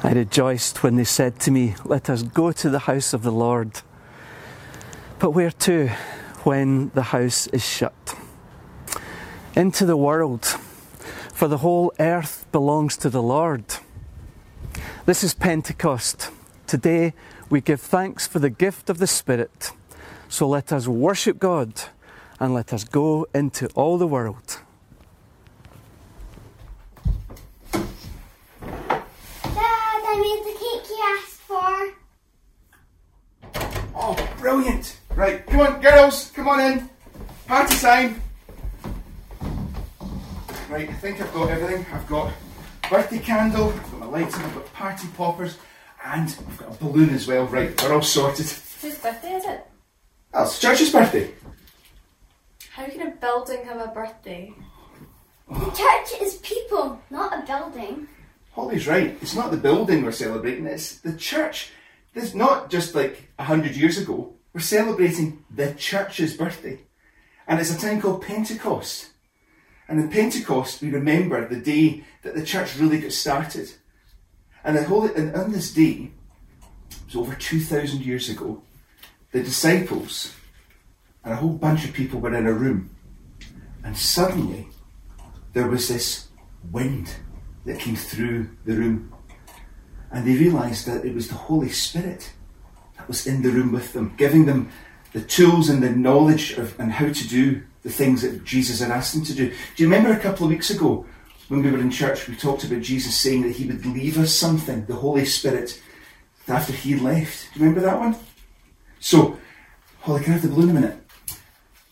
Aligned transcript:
I 0.00 0.12
rejoiced 0.12 0.84
when 0.84 0.94
they 0.94 1.04
said 1.04 1.40
to 1.40 1.50
me, 1.50 1.74
Let 1.84 2.08
us 2.08 2.22
go 2.22 2.52
to 2.52 2.70
the 2.70 2.78
house 2.80 3.12
of 3.12 3.22
the 3.22 3.32
Lord. 3.32 3.82
But 5.18 5.32
where 5.32 5.50
to 5.50 5.88
when 6.44 6.90
the 6.90 7.02
house 7.02 7.48
is 7.48 7.66
shut? 7.66 8.14
Into 9.56 9.84
the 9.84 9.96
world, 9.96 10.44
for 11.34 11.48
the 11.48 11.58
whole 11.58 11.92
earth 11.98 12.46
belongs 12.52 12.96
to 12.98 13.10
the 13.10 13.22
Lord. 13.22 13.64
This 15.04 15.24
is 15.24 15.34
Pentecost. 15.34 16.30
Today 16.68 17.12
we 17.50 17.60
give 17.60 17.80
thanks 17.80 18.26
for 18.28 18.38
the 18.38 18.50
gift 18.50 18.88
of 18.88 18.98
the 18.98 19.06
Spirit. 19.08 19.72
So 20.28 20.48
let 20.48 20.72
us 20.72 20.86
worship 20.86 21.40
God 21.40 21.72
and 22.38 22.54
let 22.54 22.72
us 22.72 22.84
go 22.84 23.26
into 23.34 23.66
all 23.74 23.98
the 23.98 24.06
world. 24.06 24.60
Oh, 34.00 34.16
brilliant. 34.38 35.00
Right, 35.18 35.44
come 35.48 35.58
on, 35.58 35.80
girls, 35.80 36.30
come 36.30 36.46
on 36.46 36.60
in. 36.60 36.88
Party 37.48 37.76
time. 37.78 38.22
Right, 40.70 40.88
I 40.88 40.92
think 40.92 41.20
I've 41.20 41.34
got 41.34 41.50
everything. 41.50 41.84
I've 41.92 42.06
got 42.06 42.32
birthday 42.88 43.18
candle, 43.18 43.70
I've 43.70 43.90
got 43.90 43.98
my 43.98 44.06
lights 44.06 44.36
I've 44.36 44.54
got 44.54 44.72
party 44.72 45.08
poppers, 45.16 45.58
and 46.04 46.28
I've 46.28 46.58
got 46.58 46.72
a 46.72 46.84
balloon 46.84 47.10
as 47.10 47.26
well. 47.26 47.46
Right, 47.46 47.82
we're 47.82 47.94
all 47.94 48.00
sorted. 48.00 48.46
Whose 48.46 48.96
birthday 48.98 49.32
is 49.32 49.44
it? 49.44 49.66
Oh, 50.34 50.44
it's 50.44 50.60
Church's 50.60 50.92
birthday. 50.92 51.34
How 52.70 52.86
can 52.86 53.08
a 53.08 53.10
building 53.10 53.64
have 53.64 53.80
a 53.80 53.88
birthday? 53.88 54.54
The 55.50 55.70
church 55.72 56.22
is 56.22 56.36
people, 56.36 57.02
not 57.10 57.32
a 57.32 57.44
building. 57.44 58.06
Holly's 58.52 58.86
right. 58.86 59.18
It's 59.20 59.34
not 59.34 59.50
the 59.50 59.56
building 59.56 60.04
we're 60.04 60.12
celebrating, 60.12 60.66
it's 60.66 60.98
the 60.98 61.16
church. 61.16 61.72
It's 62.14 62.36
not 62.36 62.70
just 62.70 62.94
like 62.94 63.32
a 63.40 63.42
hundred 63.42 63.74
years 63.74 63.98
ago. 63.98 64.37
We're 64.58 64.62
celebrating 64.62 65.44
the 65.54 65.72
church's 65.74 66.36
birthday. 66.36 66.80
And 67.46 67.60
it's 67.60 67.72
a 67.72 67.78
time 67.78 68.00
called 68.00 68.22
Pentecost. 68.22 69.10
And 69.86 70.00
in 70.00 70.10
Pentecost, 70.10 70.82
we 70.82 70.90
remember 70.90 71.46
the 71.46 71.60
day 71.60 72.02
that 72.24 72.34
the 72.34 72.44
church 72.44 72.76
really 72.76 72.98
got 72.98 73.12
started. 73.12 73.70
And, 74.64 74.76
the 74.76 74.82
whole, 74.82 75.04
and 75.04 75.32
on 75.36 75.52
this 75.52 75.72
day, 75.72 76.10
it 76.90 77.06
was 77.06 77.14
over 77.14 77.36
2,000 77.36 78.04
years 78.04 78.28
ago, 78.28 78.60
the 79.30 79.44
disciples 79.44 80.34
and 81.22 81.34
a 81.34 81.36
whole 81.36 81.54
bunch 81.54 81.84
of 81.84 81.92
people 81.92 82.18
were 82.18 82.34
in 82.34 82.48
a 82.48 82.52
room. 82.52 82.90
And 83.84 83.96
suddenly, 83.96 84.66
there 85.52 85.68
was 85.68 85.86
this 85.86 86.26
wind 86.72 87.14
that 87.64 87.78
came 87.78 87.94
through 87.94 88.50
the 88.64 88.74
room. 88.74 89.14
And 90.10 90.26
they 90.26 90.34
realised 90.34 90.84
that 90.88 91.04
it 91.04 91.14
was 91.14 91.28
the 91.28 91.36
Holy 91.36 91.68
Spirit 91.68 92.32
was 93.08 93.26
in 93.26 93.42
the 93.42 93.50
room 93.50 93.72
with 93.72 93.92
them, 93.92 94.14
giving 94.16 94.46
them 94.46 94.70
the 95.12 95.20
tools 95.22 95.68
and 95.68 95.82
the 95.82 95.90
knowledge 95.90 96.52
of 96.52 96.78
and 96.78 96.92
how 96.92 97.12
to 97.12 97.28
do 97.28 97.62
the 97.82 97.90
things 97.90 98.22
that 98.22 98.44
Jesus 98.44 98.80
had 98.80 98.90
asked 98.90 99.14
them 99.14 99.24
to 99.24 99.34
do. 99.34 99.48
Do 99.48 99.82
you 99.82 99.88
remember 99.88 100.12
a 100.12 100.20
couple 100.20 100.44
of 100.44 100.50
weeks 100.50 100.70
ago 100.70 101.06
when 101.48 101.62
we 101.62 101.70
were 101.70 101.78
in 101.78 101.90
church, 101.90 102.28
we 102.28 102.36
talked 102.36 102.64
about 102.64 102.82
Jesus 102.82 103.18
saying 103.18 103.42
that 103.42 103.56
he 103.56 103.66
would 103.66 103.86
leave 103.86 104.18
us 104.18 104.34
something, 104.34 104.84
the 104.84 104.94
Holy 104.94 105.24
Spirit, 105.24 105.80
after 106.46 106.72
he 106.72 106.94
left? 106.94 107.52
Do 107.54 107.60
you 107.60 107.66
remember 107.66 107.86
that 107.86 107.98
one? 107.98 108.16
So, 109.00 109.38
Holly, 110.00 110.22
can 110.22 110.32
I 110.32 110.36
have 110.36 110.42
the 110.42 110.48
balloon 110.48 110.70
a 110.70 110.74
minute? 110.74 110.98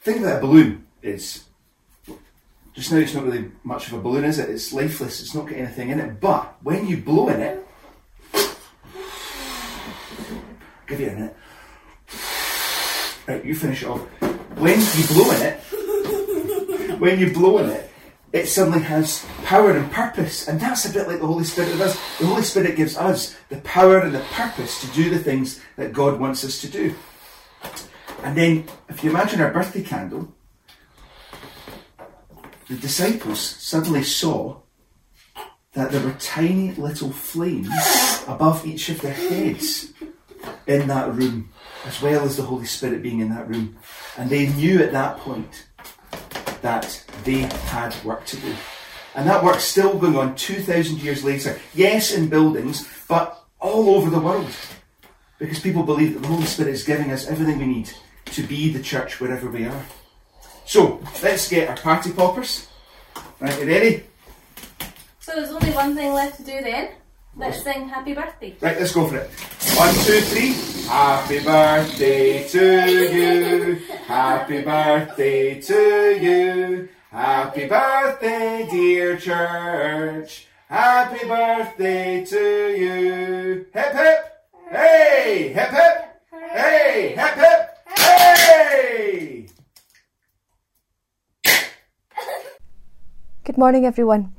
Think 0.03 0.23
that 0.23 0.39
a 0.39 0.41
balloon 0.41 0.87
is 1.03 1.47
just 2.77 2.93
now 2.93 2.99
it's 2.99 3.15
not 3.15 3.25
really 3.25 3.51
much 3.65 3.87
of 3.87 3.95
a 3.95 4.01
balloon, 4.01 4.25
is 4.25 4.39
it? 4.39 4.51
It's 4.51 4.71
lifeless, 4.71 5.23
it's 5.23 5.35
not 5.35 5.47
got 5.47 5.57
anything 5.57 5.89
in 5.89 5.99
it. 5.99 6.21
But 6.21 6.57
when 6.63 6.87
you 6.87 6.99
blow 6.99 7.29
in 7.29 7.41
it, 7.41 7.66
give 10.87 11.01
you 11.01 11.09
a 11.09 11.13
minute. 11.13 11.37
Right, 13.27 13.45
you 13.45 13.55
finish 13.55 13.83
it 13.83 13.89
off. 13.89 14.01
When 14.59 14.79
you 14.79 15.07
blow 15.09 15.31
in 15.33 15.43
it, 15.43 15.61
when 17.01 17.19
you 17.19 17.33
blow 17.33 17.59
in 17.59 17.71
it, 17.71 17.91
it 18.33 18.47
suddenly 18.47 18.81
has 18.81 19.25
power 19.45 19.71
and 19.73 19.91
purpose. 19.91 20.49
And 20.49 20.61
that's 20.61 20.85
a 20.85 20.93
bit 20.93 21.09
like 21.09 21.21
the 21.21 21.27
Holy 21.27 21.45
Spirit 21.45 21.77
does. 21.79 21.95
The 22.19 22.27
Holy 22.27 22.43
Spirit 22.43 22.77
gives 22.77 22.97
us 22.97 23.37
the 23.49 23.57
power 23.59 23.99
and 23.99 24.15
the 24.15 24.25
purpose 24.33 24.81
to 24.83 24.87
do 24.95 25.11
the 25.11 25.19
things 25.19 25.61
that 25.77 25.93
God 25.93 26.21
wants 26.21 26.45
us 26.45 26.61
to 26.61 26.69
do. 26.69 26.95
And 28.23 28.37
then, 28.37 28.67
if 28.89 29.03
you 29.03 29.11
imagine 29.11 29.41
our 29.41 29.53
birthday 29.53 29.83
candle, 29.83 30.35
the 32.69 32.77
disciples 32.77 33.41
suddenly 33.41 34.03
saw 34.03 34.61
that 35.75 35.93
there 35.93 36.03
were 36.03 36.15
tiny 36.15 36.73
little 36.73 37.13
flames 37.13 37.69
above 38.27 38.67
each 38.67 38.89
of 38.89 39.01
their 39.01 39.13
heads 39.13 39.93
in 40.67 40.89
that 40.89 41.15
room, 41.15 41.51
as 41.85 42.01
well 42.03 42.25
as 42.25 42.37
the 42.37 42.43
Holy 42.43 42.67
Spirit 42.67 43.03
being 43.03 43.21
in 43.21 43.31
that 43.31 43.49
room. 43.49 43.77
And 44.19 44.31
they 44.31 44.49
knew 44.49 44.83
at 44.83 44.93
that 44.93 45.19
point 45.19 45.67
that 46.63 47.05
they 47.25 47.41
had 47.71 47.95
work 48.05 48.25
to 48.27 48.37
do. 48.37 48.55
And 49.15 49.29
that 49.29 49.43
work's 49.43 49.65
still 49.65 49.99
going 49.99 50.17
on 50.17 50.35
2,000 50.37 51.01
years 51.01 51.25
later. 51.25 51.59
Yes, 51.75 52.13
in 52.13 52.29
buildings, 52.29 52.89
but 53.09 53.45
all 53.61 53.91
over 53.95 54.11
the 54.11 54.21
world. 54.21 54.51
Because 55.39 55.61
people 55.61 55.83
believe 55.83 56.15
that 56.15 56.21
the 56.21 56.29
Holy 56.29 56.45
Spirit 56.45 56.73
is 56.73 56.83
giving 56.83 57.13
us 57.13 57.27
everything 57.27 57.59
we 57.59 57.67
need 57.67 57.91
to 58.27 58.43
be 58.43 58.73
the 58.73 58.83
church 58.83 59.21
wherever 59.21 59.49
we 59.51 59.65
are. 59.65 59.85
So, 60.65 61.01
let's 61.23 61.49
get 61.49 61.69
our 61.69 61.77
party 61.77 62.13
poppers. 62.13 62.67
Right, 63.39 63.59
you 63.61 63.67
ready? 63.67 64.03
So 65.21 65.35
there's 65.35 65.51
only 65.51 65.71
one 65.71 65.95
thing 65.95 66.13
left 66.13 66.37
to 66.39 66.45
do 66.45 66.61
then. 66.63 66.91
Let's 67.39 67.63
sing 67.63 67.87
happy 67.87 68.15
birthday. 68.15 68.57
Right, 68.63 68.81
let's 68.81 68.93
go 68.93 69.07
for 69.09 69.19
it. 69.19 69.31
One, 69.77 69.93
two, 70.07 70.21
three. 70.33 70.53
Happy 70.89 71.45
birthday 71.45 72.49
to 72.49 73.13
you. 73.13 73.75
Happy 74.07 74.63
birthday 74.63 75.61
to 75.61 76.19
you. 76.19 76.89
Happy 77.11 77.69
birthday, 77.69 78.67
dear 78.71 79.19
church. 79.19 80.47
Happy 80.69 81.29
birthday 81.29 82.25
to 82.25 82.75
you. 82.75 83.67
Hip 83.75 83.93
hip. 83.93 84.21
Hey, 84.71 85.53
hip 85.53 85.69
hip. 85.69 86.23
Hey, 86.53 87.15
hip 87.17 87.35
hip. 87.35 87.99
Hey. 87.99 89.47
Good 93.45 93.59
morning, 93.59 93.85
everyone. 93.85 94.36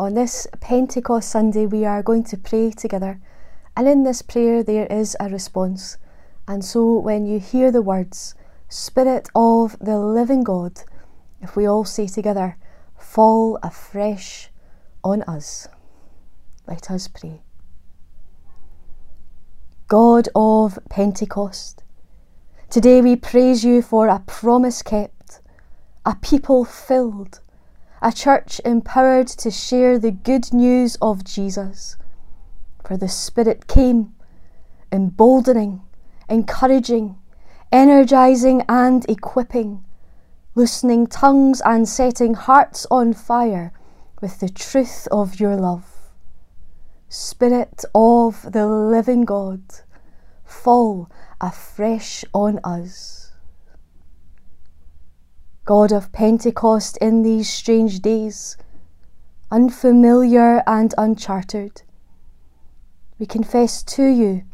On 0.00 0.14
this 0.14 0.46
Pentecost 0.60 1.28
Sunday, 1.28 1.66
we 1.66 1.84
are 1.84 2.02
going 2.02 2.24
to 2.24 2.38
pray 2.38 2.70
together, 2.70 3.20
and 3.76 3.86
in 3.86 4.02
this 4.02 4.22
prayer, 4.22 4.62
there 4.62 4.86
is 4.86 5.14
a 5.20 5.28
response. 5.28 5.98
And 6.48 6.64
so, 6.64 6.98
when 6.98 7.26
you 7.26 7.38
hear 7.38 7.70
the 7.70 7.82
words, 7.82 8.34
Spirit 8.70 9.28
of 9.34 9.78
the 9.78 9.98
living 9.98 10.42
God, 10.42 10.84
if 11.42 11.54
we 11.54 11.66
all 11.66 11.84
say 11.84 12.06
together, 12.06 12.56
fall 12.96 13.58
afresh 13.62 14.48
on 15.04 15.20
us. 15.24 15.68
Let 16.66 16.90
us 16.90 17.06
pray. 17.06 17.42
God 19.86 20.30
of 20.34 20.78
Pentecost, 20.88 21.82
today 22.70 23.02
we 23.02 23.16
praise 23.16 23.66
you 23.66 23.82
for 23.82 24.08
a 24.08 24.20
promise 24.20 24.80
kept, 24.80 25.42
a 26.06 26.16
people 26.22 26.64
filled 26.64 27.40
a 28.02 28.12
church 28.12 28.60
empowered 28.64 29.28
to 29.28 29.50
share 29.50 29.98
the 29.98 30.10
good 30.10 30.52
news 30.52 30.96
of 31.02 31.24
Jesus. 31.24 31.96
For 32.84 32.96
the 32.96 33.08
Spirit 33.08 33.66
came, 33.66 34.14
emboldening, 34.90 35.82
encouraging, 36.28 37.16
energizing, 37.70 38.62
and 38.68 39.08
equipping, 39.08 39.84
loosening 40.54 41.06
tongues 41.06 41.60
and 41.64 41.88
setting 41.88 42.34
hearts 42.34 42.86
on 42.90 43.12
fire 43.12 43.72
with 44.20 44.40
the 44.40 44.48
truth 44.48 45.06
of 45.12 45.38
your 45.38 45.56
love. 45.56 45.84
Spirit 47.08 47.84
of 47.94 48.52
the 48.52 48.66
living 48.66 49.24
God, 49.24 49.62
fall 50.44 51.10
afresh 51.40 52.24
on 52.32 52.60
us. 52.64 53.29
God 55.64 55.92
of 55.92 56.10
Pentecost 56.12 56.96
in 56.98 57.22
these 57.22 57.48
strange 57.48 58.00
days, 58.00 58.56
unfamiliar 59.50 60.62
and 60.66 60.94
uncharted. 60.96 61.82
We 63.18 63.26
confess 63.26 63.82
to 63.82 64.04
you 64.04 64.44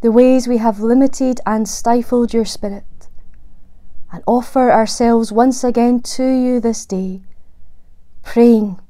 the 0.00 0.12
ways 0.12 0.46
we 0.46 0.58
have 0.58 0.80
limited 0.80 1.40
and 1.44 1.68
stifled 1.68 2.32
your 2.32 2.44
Spirit, 2.44 3.08
and 4.12 4.22
offer 4.26 4.70
ourselves 4.70 5.32
once 5.32 5.62
again 5.62 6.00
to 6.00 6.24
you 6.24 6.60
this 6.60 6.86
day, 6.86 7.22
praying 8.22 8.80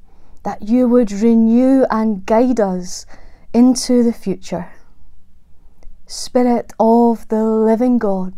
that 0.44 0.62
you 0.62 0.88
would 0.88 1.10
renew 1.10 1.84
and 1.90 2.24
guide 2.26 2.60
us 2.60 3.06
into 3.52 4.02
the 4.02 4.12
future. 4.12 4.70
Spirit 6.06 6.72
of 6.78 7.26
the 7.28 7.44
living 7.44 7.98
God, 7.98 8.34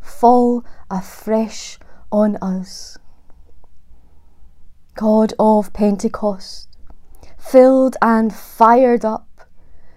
fall 0.00 0.64
afresh 0.90 1.78
on 2.12 2.36
us. 2.36 2.98
God 4.94 5.32
of 5.38 5.72
Pentecost, 5.72 6.68
filled 7.38 7.96
and 8.02 8.32
fired 8.32 9.04
up, 9.04 9.26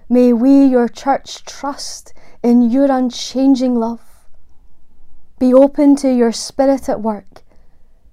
may 0.07 0.31
we, 0.31 0.63
your 0.65 0.87
church, 0.87 1.43
trust 1.43 2.13
in 2.41 2.61
your 2.71 2.89
unchanging 2.89 3.75
love. 3.75 4.25
Be 5.37 5.53
open 5.53 5.97
to 5.97 6.09
your 6.09 6.31
spirit 6.31 6.87
at 6.87 7.01
work 7.01 7.43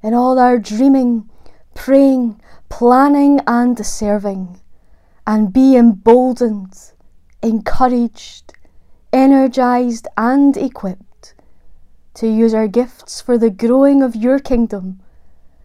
in 0.02 0.12
all 0.12 0.40
our 0.40 0.58
dreaming, 0.58 1.30
praying, 1.74 2.40
planning, 2.68 3.40
and 3.46 3.86
serving, 3.86 4.60
and 5.24 5.52
be 5.52 5.76
emboldened, 5.76 6.74
encouraged, 7.40 8.54
energized, 9.12 10.08
and 10.16 10.56
equipped 10.56 11.11
to 12.14 12.28
use 12.28 12.54
our 12.54 12.68
gifts 12.68 13.20
for 13.20 13.38
the 13.38 13.50
growing 13.50 14.02
of 14.02 14.14
your 14.14 14.38
kingdom 14.38 15.00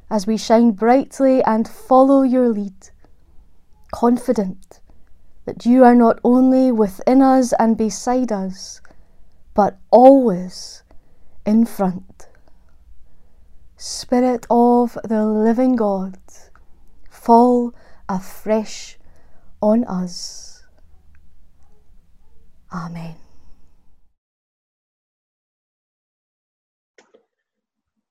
as 0.09 0.25
we 0.25 0.38
shine 0.38 0.71
brightly 0.71 1.44
and 1.44 1.67
follow 1.67 2.21
your 2.21 2.49
lead, 2.49 2.89
confident 3.91 4.79
that 5.45 5.65
you 5.65 5.83
are 5.83 5.95
not 5.95 6.19
only 6.23 6.71
within 6.71 7.21
us 7.21 7.53
and 7.59 7.77
beside 7.77 8.31
us, 8.31 8.81
but 9.53 9.77
always 9.91 10.83
in 11.45 11.65
front. 11.65 12.27
Spirit 13.75 14.45
of 14.50 14.97
the 15.03 15.25
living 15.25 15.75
God, 15.75 16.17
fall 17.09 17.73
afresh 18.09 18.97
on 19.61 19.83
us. 19.85 20.63
Amen. 22.71 23.15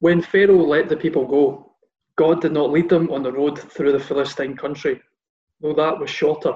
When 0.00 0.20
Pharaoh 0.20 0.64
let 0.64 0.88
the 0.88 0.96
people 0.96 1.26
go, 1.26 1.72
God 2.16 2.40
did 2.40 2.52
not 2.52 2.70
lead 2.70 2.88
them 2.88 3.10
on 3.10 3.22
the 3.22 3.32
road 3.32 3.58
through 3.58 3.92
the 3.92 4.00
Philistine 4.00 4.56
country, 4.56 5.00
though 5.60 5.74
that 5.74 5.98
was 5.98 6.10
shorter. 6.10 6.54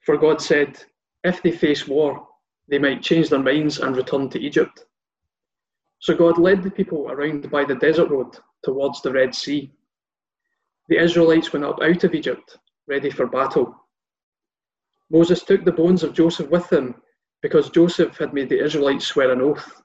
For 0.00 0.16
God 0.16 0.40
said, 0.40 0.82
if 1.22 1.42
they 1.42 1.50
face 1.50 1.86
war, 1.86 2.26
they 2.68 2.78
might 2.78 3.02
change 3.02 3.28
their 3.28 3.42
minds 3.42 3.78
and 3.78 3.96
return 3.96 4.30
to 4.30 4.40
Egypt. 4.40 4.84
So 5.98 6.14
God 6.14 6.38
led 6.38 6.62
the 6.62 6.70
people 6.70 7.10
around 7.10 7.50
by 7.50 7.64
the 7.64 7.74
desert 7.74 8.10
road 8.10 8.38
towards 8.62 9.02
the 9.02 9.12
Red 9.12 9.34
Sea. 9.34 9.70
The 10.88 10.98
Israelites 10.98 11.52
went 11.52 11.64
up 11.64 11.78
out 11.82 12.04
of 12.04 12.14
Egypt, 12.14 12.58
ready 12.86 13.10
for 13.10 13.26
battle. 13.26 13.74
Moses 15.10 15.42
took 15.42 15.64
the 15.64 15.72
bones 15.72 16.02
of 16.02 16.14
Joseph 16.14 16.48
with 16.48 16.72
him 16.72 16.94
because 17.42 17.68
Joseph 17.70 18.16
had 18.16 18.32
made 18.32 18.48
the 18.48 18.62
Israelites 18.62 19.06
swear 19.06 19.30
an 19.30 19.42
oath. 19.42 19.82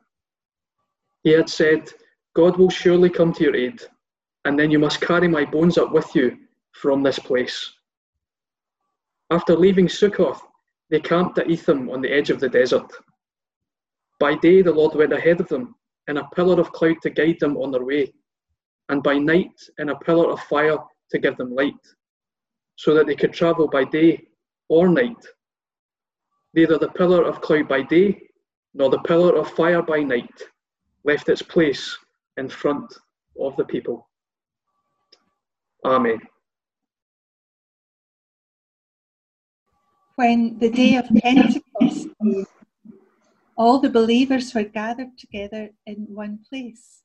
He 1.24 1.32
had 1.32 1.50
said, 1.50 1.92
God 2.36 2.58
will 2.58 2.70
surely 2.70 3.10
come 3.10 3.32
to 3.34 3.44
your 3.44 3.56
aid, 3.56 3.82
and 4.44 4.60
then 4.60 4.70
you 4.70 4.78
must 4.78 5.00
carry 5.00 5.28
my 5.28 5.46
bones 5.46 5.78
up 5.78 5.94
with 5.94 6.14
you 6.14 6.38
from 6.74 7.02
this 7.02 7.18
place. 7.18 7.72
After 9.32 9.56
leaving 9.56 9.88
Sukkoth, 9.88 10.42
they 10.90 11.00
camped 11.00 11.38
at 11.40 11.50
Etham 11.50 11.90
on 11.90 12.02
the 12.02 12.12
edge 12.12 12.30
of 12.30 12.42
the 12.42 12.50
desert. 12.50 12.92
By 14.20 14.36
day, 14.36 14.62
the 14.62 14.72
Lord 14.72 14.96
went 14.96 15.14
ahead 15.14 15.40
of 15.40 15.48
them 15.48 15.76
in 16.10 16.18
a 16.18 16.30
pillar 16.36 16.60
of 16.60 16.74
cloud 16.74 16.98
to 17.04 17.10
guide 17.10 17.38
them 17.40 17.56
on 17.56 17.72
their 17.72 17.86
way, 17.86 18.14
and 18.90 19.02
by 19.02 19.18
night 19.18 19.58
in 19.80 19.90
a 19.90 20.00
pillar 20.00 20.30
of 20.30 20.42
fire 20.42 20.78
to 21.12 21.20
give 21.20 21.38
them 21.38 21.56
light, 21.56 21.74
so 22.76 22.94
that 22.94 23.08
they 23.08 23.16
could 23.16 23.34
travel 23.34 23.68
by 23.70 23.86
day 23.86 24.28
or 24.68 24.90
night. 24.90 25.26
Neither 26.54 26.78
the 26.78 26.90
pillar 26.90 27.24
of 27.24 27.42
cloud 27.42 27.70
by 27.70 27.82
day 27.82 28.22
nor 28.74 28.90
the 28.90 29.00
pillar 29.00 29.36
of 29.38 29.50
fire 29.52 29.82
by 29.82 30.02
night 30.02 30.44
left 31.06 31.30
its 31.30 31.42
place 31.42 31.98
in 32.38 32.50
front 32.50 32.94
of 33.40 33.56
the 33.58 33.66
people. 33.66 34.10
Amen. 35.86 36.20
When 40.16 40.58
the 40.60 40.70
day 40.70 40.96
of 40.96 41.10
Pentecost 41.22 42.08
came, 42.22 42.46
all 43.58 43.80
the 43.80 43.90
believers 43.90 44.54
were 44.54 44.64
gathered 44.64 45.18
together 45.18 45.70
in 45.86 46.08
one 46.10 46.40
place. 46.50 47.02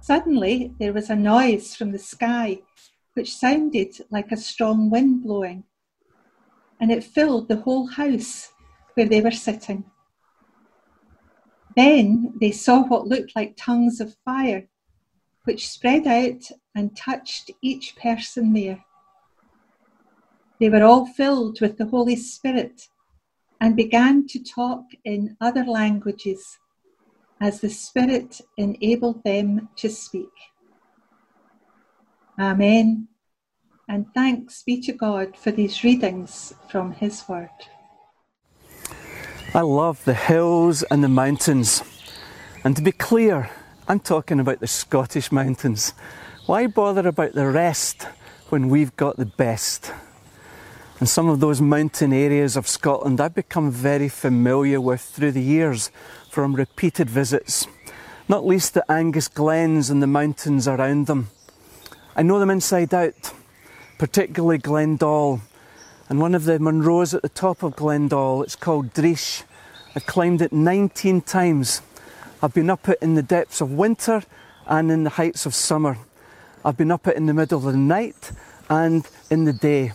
Suddenly, 0.00 0.72
there 0.78 0.92
was 0.92 1.10
a 1.10 1.16
noise 1.16 1.74
from 1.74 1.92
the 1.92 1.98
sky 1.98 2.60
which 3.14 3.34
sounded 3.34 3.96
like 4.10 4.30
a 4.30 4.36
strong 4.36 4.90
wind 4.90 5.22
blowing, 5.22 5.64
and 6.80 6.92
it 6.92 7.02
filled 7.02 7.48
the 7.48 7.56
whole 7.56 7.86
house 7.86 8.52
where 8.94 9.08
they 9.08 9.20
were 9.20 9.30
sitting. 9.30 9.84
Then 11.76 12.32
they 12.40 12.50
saw 12.50 12.84
what 12.84 13.06
looked 13.06 13.36
like 13.36 13.54
tongues 13.56 14.00
of 14.00 14.16
fire, 14.24 14.66
which 15.44 15.68
spread 15.68 16.06
out 16.06 16.42
and 16.74 16.96
touched 16.96 17.50
each 17.60 17.94
person 17.96 18.52
there. 18.54 18.82
They 20.58 20.70
were 20.70 20.82
all 20.82 21.06
filled 21.06 21.60
with 21.60 21.76
the 21.76 21.86
Holy 21.86 22.16
Spirit 22.16 22.88
and 23.60 23.76
began 23.76 24.26
to 24.28 24.42
talk 24.42 24.84
in 25.04 25.36
other 25.40 25.64
languages 25.64 26.58
as 27.40 27.60
the 27.60 27.68
Spirit 27.68 28.40
enabled 28.56 29.22
them 29.22 29.68
to 29.76 29.90
speak. 29.90 30.32
Amen. 32.38 33.08
And 33.88 34.06
thanks 34.14 34.62
be 34.62 34.80
to 34.80 34.92
God 34.92 35.36
for 35.36 35.50
these 35.50 35.84
readings 35.84 36.54
from 36.68 36.92
His 36.92 37.28
Word. 37.28 37.50
I 39.54 39.60
love 39.60 40.04
the 40.04 40.14
hills 40.14 40.82
and 40.82 41.02
the 41.02 41.08
mountains. 41.08 41.82
And 42.64 42.76
to 42.76 42.82
be 42.82 42.92
clear, 42.92 43.50
I'm 43.88 44.00
talking 44.00 44.40
about 44.40 44.60
the 44.60 44.66
Scottish 44.66 45.30
mountains. 45.30 45.94
Why 46.46 46.66
bother 46.66 47.08
about 47.08 47.32
the 47.32 47.46
rest 47.46 48.02
when 48.48 48.68
we've 48.68 48.94
got 48.96 49.16
the 49.16 49.26
best? 49.26 49.92
And 50.98 51.08
some 51.08 51.28
of 51.28 51.40
those 51.40 51.60
mountain 51.60 52.12
areas 52.12 52.56
of 52.56 52.68
Scotland 52.68 53.20
I've 53.20 53.34
become 53.34 53.70
very 53.70 54.08
familiar 54.08 54.80
with 54.80 55.00
through 55.00 55.32
the 55.32 55.42
years 55.42 55.90
from 56.30 56.54
repeated 56.54 57.08
visits, 57.08 57.66
not 58.28 58.46
least 58.46 58.74
the 58.74 58.90
Angus 58.90 59.28
Glens 59.28 59.90
and 59.90 60.02
the 60.02 60.06
mountains 60.06 60.66
around 60.66 61.06
them. 61.06 61.28
I 62.14 62.22
know 62.22 62.38
them 62.38 62.50
inside 62.50 62.92
out, 62.92 63.32
particularly 63.98 64.58
Glen 64.58 64.96
Doll. 64.96 65.40
And 66.08 66.20
one 66.20 66.34
of 66.34 66.44
the 66.44 66.58
Munros 66.58 67.14
at 67.14 67.22
the 67.22 67.28
top 67.28 67.62
of 67.62 67.74
Glen 67.74 68.08
Doll, 68.08 68.42
it's 68.42 68.54
called 68.54 68.94
Driesh. 68.94 69.42
I've 69.94 70.06
climbed 70.06 70.40
it 70.40 70.52
19 70.52 71.22
times. 71.22 71.82
I've 72.42 72.54
been 72.54 72.70
up 72.70 72.88
it 72.88 72.98
in 73.02 73.14
the 73.14 73.22
depths 73.22 73.60
of 73.60 73.72
winter 73.72 74.22
and 74.66 74.92
in 74.92 75.04
the 75.04 75.10
heights 75.10 75.46
of 75.46 75.54
summer. 75.54 75.98
I've 76.64 76.76
been 76.76 76.92
up 76.92 77.06
it 77.08 77.16
in 77.16 77.26
the 77.26 77.34
middle 77.34 77.58
of 77.58 77.64
the 77.64 77.78
night 77.78 78.30
and 78.68 79.08
in 79.30 79.44
the 79.44 79.52
day. 79.52 79.92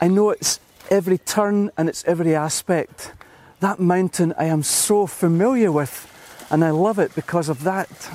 I 0.00 0.08
know 0.08 0.30
it's 0.30 0.60
every 0.90 1.18
turn 1.18 1.70
and 1.76 1.88
it's 1.88 2.04
every 2.04 2.34
aspect. 2.34 3.12
That 3.60 3.80
mountain 3.80 4.34
I 4.38 4.44
am 4.44 4.62
so 4.62 5.06
familiar 5.06 5.72
with, 5.72 6.46
and 6.50 6.64
I 6.64 6.70
love 6.70 6.98
it 6.98 7.14
because 7.14 7.48
of 7.48 7.64
that. 7.64 8.10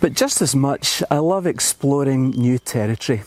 But 0.00 0.14
just 0.14 0.42
as 0.42 0.54
much, 0.54 1.02
I 1.10 1.18
love 1.18 1.46
exploring 1.46 2.30
new 2.30 2.58
territory, 2.58 3.22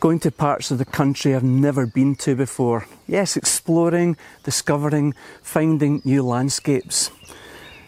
going 0.00 0.20
to 0.20 0.30
parts 0.30 0.70
of 0.70 0.78
the 0.78 0.84
country 0.84 1.34
I've 1.34 1.42
never 1.42 1.86
been 1.86 2.14
to 2.16 2.34
before. 2.34 2.86
Yes, 3.06 3.36
exploring, 3.36 4.16
discovering, 4.44 5.14
finding 5.42 6.02
new 6.04 6.22
landscapes. 6.22 7.10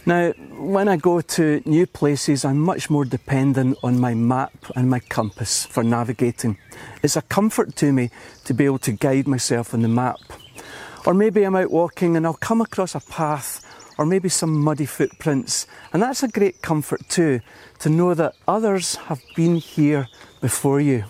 Now, 0.07 0.33
when 0.57 0.89
I 0.89 0.97
go 0.97 1.21
to 1.21 1.61
new 1.67 1.87
places, 1.87 2.45
I'm 2.45 2.59
much 2.59 2.89
more 2.89 3.05
dependent 3.05 3.77
on 3.83 4.01
my 4.01 4.15
map 4.15 4.53
and 4.75 4.89
my 4.89 5.01
compass 5.01 5.67
for 5.67 5.85
navigating. 5.85 6.57
It's 7.03 7.17
a 7.17 7.23
comfort 7.23 7.77
to 7.77 7.93
me 7.93 8.11
to 8.45 8.55
be 8.55 8.65
able 8.65 8.79
to 8.81 8.93
guide 8.93 9.29
myself 9.29 9.75
on 9.75 9.83
the 9.83 9.89
map. 9.89 10.19
Or 11.05 11.13
maybe 11.13 11.45
I'm 11.45 11.57
out 11.57 11.71
walking 11.71 12.17
and 12.17 12.27
I'll 12.27 12.35
come 12.35 12.61
across 12.61 12.95
a 12.95 13.01
path 13.01 13.65
or 13.99 14.07
maybe 14.07 14.29
some 14.29 14.61
muddy 14.63 14.87
footprints, 14.87 15.67
and 15.93 16.01
that's 16.01 16.23
a 16.23 16.29
great 16.29 16.63
comfort 16.63 17.07
too 17.09 17.41
to 17.81 17.91
know 17.91 18.15
that 18.15 18.35
others 18.47 18.95
have 18.95 19.21
been 19.35 19.57
here 19.57 20.09
before 20.41 20.81
you. 20.81 21.05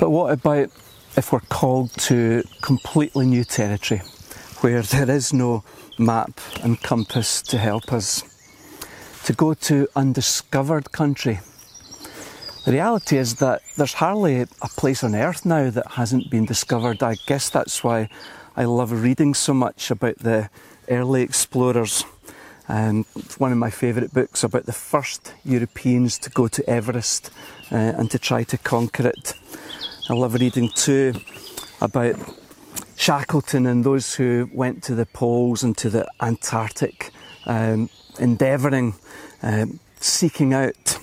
But 0.00 0.10
what 0.10 0.32
about 0.32 0.70
if 1.16 1.30
we're 1.30 1.40
called 1.40 1.92
to 2.08 2.42
completely 2.62 3.26
new 3.26 3.44
territory 3.44 4.00
where 4.60 4.80
there 4.82 5.10
is 5.10 5.34
no 5.34 5.62
map 5.98 6.40
and 6.62 6.82
compass 6.82 7.42
to 7.42 7.58
help 7.58 7.92
us, 7.92 8.22
to 9.24 9.34
go 9.34 9.52
to 9.52 9.88
undiscovered 9.94 10.92
country. 10.92 11.40
The 12.64 12.72
reality 12.72 13.18
is 13.18 13.36
that 13.36 13.60
there's 13.76 13.94
hardly 13.94 14.40
a 14.40 14.68
place 14.76 15.04
on 15.04 15.14
earth 15.14 15.44
now 15.44 15.68
that 15.70 15.92
hasn't 15.92 16.30
been 16.30 16.46
discovered. 16.46 17.02
I 17.02 17.16
guess 17.26 17.50
that's 17.50 17.84
why 17.84 18.08
I 18.56 18.64
love 18.64 18.92
reading 18.92 19.34
so 19.34 19.52
much 19.52 19.90
about 19.90 20.18
the 20.18 20.48
early 20.88 21.22
explorers. 21.22 22.04
Um, 22.68 23.04
one 23.38 23.52
of 23.52 23.58
my 23.58 23.70
favourite 23.70 24.14
books 24.14 24.44
about 24.44 24.66
the 24.66 24.72
first 24.72 25.34
Europeans 25.44 26.18
to 26.20 26.30
go 26.30 26.48
to 26.48 26.70
Everest 26.70 27.30
uh, 27.72 27.74
and 27.74 28.10
to 28.10 28.18
try 28.18 28.44
to 28.44 28.56
conquer 28.56 29.08
it. 29.08 29.34
I 30.10 30.12
love 30.14 30.34
reading 30.34 30.70
too 30.70 31.14
about 31.80 32.16
Shackleton 32.96 33.64
and 33.64 33.84
those 33.84 34.12
who 34.12 34.50
went 34.52 34.82
to 34.82 34.96
the 34.96 35.06
poles 35.06 35.62
and 35.62 35.78
to 35.78 35.88
the 35.88 36.04
Antarctic, 36.20 37.12
um, 37.46 37.88
endeavouring, 38.18 38.94
um, 39.40 39.78
seeking 40.00 40.52
out 40.52 40.98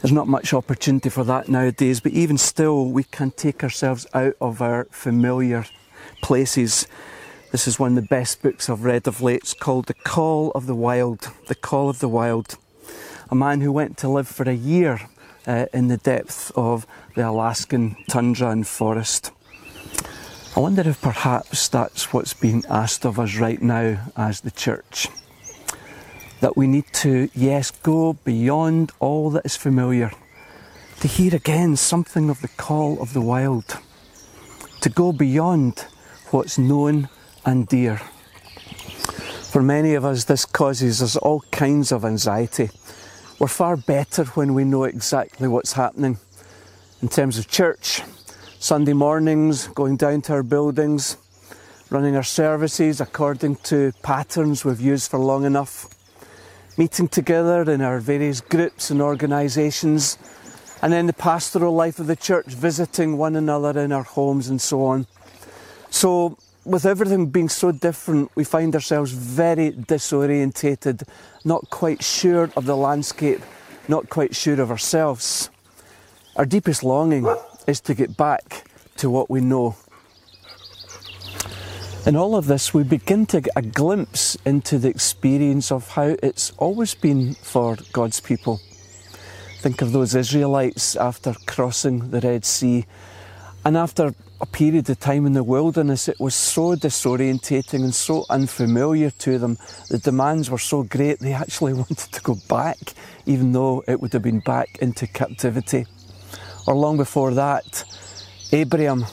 There's 0.00 0.12
not 0.12 0.28
much 0.28 0.54
opportunity 0.54 1.08
for 1.08 1.24
that 1.24 1.48
nowadays, 1.48 1.98
but 1.98 2.12
even 2.12 2.38
still, 2.38 2.90
we 2.90 3.02
can 3.02 3.32
take 3.32 3.64
ourselves 3.64 4.06
out 4.14 4.36
of 4.40 4.62
our 4.62 4.84
familiar 4.92 5.64
places. 6.22 6.86
This 7.50 7.66
is 7.66 7.80
one 7.80 7.96
of 7.96 8.04
the 8.04 8.08
best 8.08 8.40
books 8.40 8.70
I've 8.70 8.84
read 8.84 9.08
of 9.08 9.20
late. 9.20 9.40
It's 9.40 9.54
called 9.54 9.86
The 9.86 9.94
Call 9.94 10.52
of 10.52 10.66
the 10.66 10.76
Wild. 10.76 11.32
The 11.48 11.56
Call 11.56 11.88
of 11.88 11.98
the 11.98 12.08
Wild. 12.08 12.56
A 13.30 13.34
man 13.34 13.62
who 13.62 13.72
went 13.72 13.96
to 13.98 14.08
live 14.08 14.28
for 14.28 14.48
a 14.48 14.54
year 14.54 15.00
uh, 15.46 15.66
in 15.72 15.88
the 15.88 15.96
depth 15.96 16.52
of 16.56 16.86
the 17.14 17.28
Alaskan 17.28 17.96
tundra 18.08 18.50
and 18.50 18.66
forest. 18.66 19.30
I 20.56 20.60
wonder 20.60 20.88
if 20.88 21.00
perhaps 21.00 21.68
that's 21.68 22.12
what's 22.12 22.32
being 22.32 22.64
asked 22.68 23.04
of 23.04 23.18
us 23.18 23.36
right 23.36 23.60
now 23.60 24.12
as 24.16 24.40
the 24.40 24.50
church. 24.52 25.08
That 26.40 26.56
we 26.56 26.66
need 26.66 26.86
to, 26.94 27.28
yes, 27.34 27.70
go 27.70 28.12
beyond 28.12 28.92
all 29.00 29.30
that 29.30 29.46
is 29.46 29.56
familiar, 29.56 30.12
to 31.00 31.08
hear 31.08 31.34
again 31.34 31.76
something 31.76 32.30
of 32.30 32.40
the 32.40 32.48
call 32.48 33.00
of 33.02 33.14
the 33.14 33.20
wild, 33.20 33.78
to 34.80 34.88
go 34.88 35.12
beyond 35.12 35.86
what's 36.30 36.56
known 36.58 37.08
and 37.44 37.66
dear. 37.66 38.00
For 39.50 39.62
many 39.62 39.94
of 39.94 40.04
us, 40.04 40.24
this 40.24 40.44
causes 40.44 41.02
us 41.02 41.16
all 41.16 41.40
kinds 41.50 41.92
of 41.92 42.04
anxiety. 42.04 42.70
We're 43.40 43.48
far 43.48 43.76
better 43.76 44.24
when 44.24 44.54
we 44.54 44.62
know 44.62 44.84
exactly 44.84 45.48
what's 45.48 45.72
happening. 45.72 46.18
In 47.02 47.08
terms 47.08 47.36
of 47.36 47.48
church, 47.48 48.00
Sunday 48.60 48.92
mornings, 48.92 49.66
going 49.66 49.96
down 49.96 50.22
to 50.22 50.34
our 50.34 50.44
buildings, 50.44 51.16
running 51.90 52.14
our 52.14 52.22
services 52.22 53.00
according 53.00 53.56
to 53.56 53.92
patterns 54.04 54.64
we've 54.64 54.80
used 54.80 55.10
for 55.10 55.18
long 55.18 55.44
enough, 55.44 55.88
meeting 56.78 57.08
together 57.08 57.68
in 57.68 57.80
our 57.80 57.98
various 57.98 58.40
groups 58.40 58.90
and 58.90 59.02
organisations, 59.02 60.16
and 60.80 60.92
then 60.92 61.06
the 61.06 61.12
pastoral 61.12 61.74
life 61.74 61.98
of 61.98 62.06
the 62.06 62.16
church, 62.16 62.46
visiting 62.46 63.16
one 63.16 63.34
another 63.34 63.80
in 63.80 63.90
our 63.90 64.04
homes 64.04 64.48
and 64.48 64.60
so 64.60 64.84
on. 64.84 65.08
So, 65.90 66.38
with 66.64 66.86
everything 66.86 67.26
being 67.26 67.48
so 67.48 67.72
different, 67.72 68.30
we 68.34 68.44
find 68.44 68.74
ourselves 68.74 69.12
very 69.12 69.72
disorientated, 69.72 71.02
not 71.44 71.68
quite 71.70 72.02
sure 72.02 72.50
of 72.56 72.64
the 72.64 72.76
landscape, 72.76 73.40
not 73.88 74.08
quite 74.08 74.34
sure 74.34 74.60
of 74.60 74.70
ourselves. 74.70 75.50
Our 76.36 76.46
deepest 76.46 76.82
longing 76.82 77.32
is 77.66 77.80
to 77.82 77.94
get 77.94 78.16
back 78.16 78.68
to 78.96 79.10
what 79.10 79.28
we 79.28 79.40
know. 79.40 79.76
In 82.06 82.16
all 82.16 82.36
of 82.36 82.46
this, 82.46 82.74
we 82.74 82.82
begin 82.82 83.24
to 83.26 83.40
get 83.40 83.52
a 83.56 83.62
glimpse 83.62 84.36
into 84.44 84.78
the 84.78 84.88
experience 84.88 85.72
of 85.72 85.88
how 85.88 86.16
it's 86.22 86.52
always 86.58 86.94
been 86.94 87.34
for 87.34 87.76
God's 87.92 88.20
people. 88.20 88.60
Think 89.60 89.80
of 89.80 89.92
those 89.92 90.14
Israelites 90.14 90.96
after 90.96 91.34
crossing 91.46 92.10
the 92.10 92.20
Red 92.20 92.44
Sea. 92.44 92.84
And 93.64 93.76
after 93.76 94.14
a 94.40 94.46
period 94.46 94.90
of 94.90 95.00
time 95.00 95.26
in 95.26 95.32
the 95.32 95.42
wilderness, 95.42 96.08
it 96.08 96.20
was 96.20 96.34
so 96.34 96.74
disorientating 96.74 97.82
and 97.82 97.94
so 97.94 98.26
unfamiliar 98.28 99.10
to 99.10 99.38
them. 99.38 99.56
The 99.88 99.98
demands 99.98 100.50
were 100.50 100.58
so 100.58 100.82
great, 100.82 101.20
they 101.20 101.32
actually 101.32 101.72
wanted 101.82 102.12
to 102.12 102.20
go 102.20 102.36
back, 102.48 102.78
even 103.24 103.52
though 103.52 103.82
it 103.88 104.00
would 104.00 104.12
have 104.12 104.22
been 104.22 104.40
back 104.40 104.78
into 104.80 105.06
captivity 105.06 105.86
or 106.66 106.74
long 106.74 106.96
before 106.96 107.32
that, 107.34 107.84
Abraham, 108.52 109.04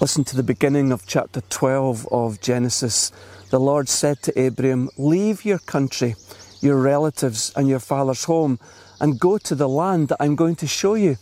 listen 0.00 0.24
to 0.24 0.36
the 0.36 0.42
beginning 0.42 0.92
of 0.92 1.06
chapter 1.06 1.42
12 1.42 2.08
of 2.10 2.40
Genesis. 2.40 3.12
The 3.50 3.60
Lord 3.60 3.88
said 3.88 4.22
to 4.22 4.40
Abraham, 4.40 4.88
Leave 4.96 5.44
your 5.44 5.58
country, 5.58 6.14
your 6.60 6.76
relatives, 6.76 7.52
and 7.54 7.68
your 7.68 7.80
father's 7.80 8.24
home, 8.24 8.58
and 9.00 9.20
go 9.20 9.36
to 9.38 9.54
the 9.54 9.68
land 9.68 10.08
that 10.08 10.16
I'm 10.20 10.36
going 10.36 10.56
to 10.56 10.66
show 10.66 10.94
you. 10.94 11.16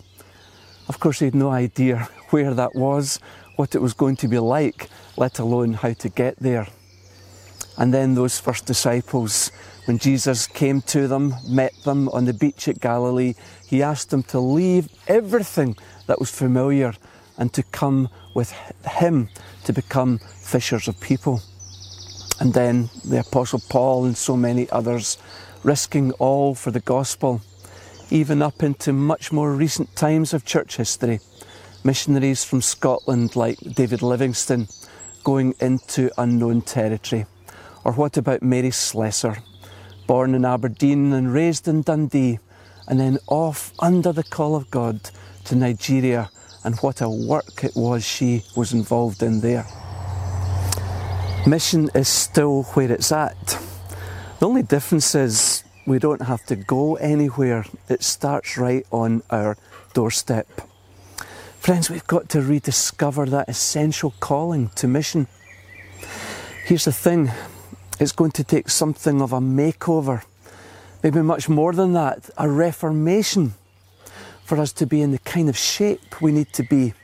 Of 0.88 1.00
course, 1.00 1.18
he 1.18 1.26
had 1.26 1.34
no 1.34 1.50
idea 1.50 2.08
where 2.30 2.54
that 2.54 2.74
was, 2.74 3.20
what 3.56 3.74
it 3.74 3.82
was 3.82 3.94
going 3.94 4.16
to 4.16 4.28
be 4.28 4.38
like, 4.38 4.88
let 5.16 5.38
alone 5.38 5.74
how 5.74 5.92
to 5.92 6.08
get 6.08 6.36
there. 6.38 6.66
And 7.76 7.94
then 7.94 8.14
those 8.14 8.40
first 8.40 8.66
disciples, 8.66 9.52
when 9.86 9.98
Jesus 9.98 10.46
came 10.46 10.80
to 10.82 11.06
them, 11.06 11.34
met 11.46 11.72
them 11.84 12.08
on 12.08 12.24
the 12.24 12.32
beach 12.32 12.66
at 12.68 12.80
Galilee, 12.80 13.34
he 13.66 13.82
asked 13.82 14.10
them 14.10 14.22
to 14.24 14.40
leave 14.40 14.88
everything 15.06 15.76
that 16.06 16.18
was 16.18 16.30
familiar 16.30 16.94
and 17.36 17.52
to 17.52 17.62
come 17.62 18.08
with 18.34 18.52
him 18.86 19.28
to 19.64 19.72
become 19.72 20.18
fishers 20.18 20.88
of 20.88 21.00
people. 21.00 21.40
And 22.40 22.54
then 22.54 22.90
the 23.04 23.20
Apostle 23.20 23.62
Paul 23.68 24.04
and 24.04 24.16
so 24.16 24.36
many 24.36 24.68
others 24.70 25.18
risking 25.62 26.12
all 26.12 26.54
for 26.54 26.70
the 26.70 26.80
gospel, 26.80 27.40
even 28.10 28.42
up 28.42 28.62
into 28.62 28.92
much 28.92 29.32
more 29.32 29.52
recent 29.52 29.94
times 29.96 30.32
of 30.34 30.44
church 30.44 30.76
history. 30.76 31.20
Missionaries 31.84 32.44
from 32.44 32.62
Scotland 32.62 33.36
like 33.36 33.58
David 33.58 34.02
Livingstone 34.02 34.68
going 35.24 35.54
into 35.60 36.10
unknown 36.18 36.62
territory. 36.62 37.26
Or 37.84 37.92
what 37.92 38.16
about 38.16 38.42
Mary 38.42 38.70
Slessor? 38.70 39.38
born 40.08 40.34
in 40.34 40.46
Aberdeen 40.46 41.12
and 41.12 41.32
raised 41.32 41.68
in 41.68 41.82
Dundee, 41.82 42.38
and 42.88 42.98
then 42.98 43.18
off 43.28 43.74
under 43.78 44.10
the 44.10 44.24
call 44.24 44.56
of 44.56 44.70
God 44.70 45.10
to 45.44 45.54
Nigeria, 45.54 46.30
and 46.64 46.74
what 46.78 47.02
a 47.02 47.10
work 47.10 47.62
it 47.62 47.76
was 47.76 48.04
she 48.04 48.42
was 48.56 48.72
involved 48.72 49.22
in 49.22 49.40
there. 49.40 49.66
Mission 51.46 51.90
is 51.94 52.08
still 52.08 52.62
where 52.72 52.90
it's 52.90 53.12
at. 53.12 53.58
The 54.40 54.48
only 54.48 54.62
difference 54.62 55.14
is 55.14 55.57
we 55.88 55.98
don't 55.98 56.22
have 56.22 56.44
to 56.46 56.56
go 56.56 56.96
anywhere, 56.96 57.64
it 57.88 58.02
starts 58.02 58.58
right 58.58 58.86
on 58.90 59.22
our 59.30 59.56
doorstep. 59.94 60.46
Friends, 61.58 61.90
we've 61.90 62.06
got 62.06 62.28
to 62.30 62.40
rediscover 62.40 63.26
that 63.26 63.48
essential 63.48 64.14
calling 64.20 64.68
to 64.76 64.86
mission. 64.86 65.26
Here's 66.64 66.84
the 66.84 66.92
thing 66.92 67.30
it's 67.98 68.12
going 68.12 68.30
to 68.32 68.44
take 68.44 68.68
something 68.68 69.20
of 69.20 69.32
a 69.32 69.40
makeover, 69.40 70.24
maybe 71.02 71.22
much 71.22 71.48
more 71.48 71.72
than 71.72 71.94
that, 71.94 72.30
a 72.36 72.48
reformation 72.48 73.54
for 74.44 74.58
us 74.58 74.72
to 74.74 74.86
be 74.86 75.02
in 75.02 75.10
the 75.10 75.18
kind 75.18 75.48
of 75.48 75.56
shape 75.56 76.20
we 76.20 76.32
need 76.32 76.52
to 76.52 76.62
be 76.62 76.94